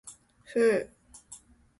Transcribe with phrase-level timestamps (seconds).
[0.45, 0.89] ふう。